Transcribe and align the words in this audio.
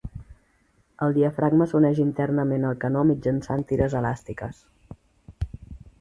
El 1.07 1.13
diafragma 1.17 1.67
s'uneix 1.73 2.01
internament 2.05 2.67
al 2.71 2.79
canó 2.85 3.03
mitjançant 3.11 3.67
tires 3.73 3.97
elàstiques. 4.03 4.67